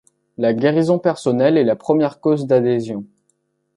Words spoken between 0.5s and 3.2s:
guérison personnelle est la première cause d’adhésion.